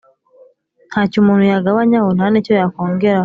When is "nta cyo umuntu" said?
0.89-1.43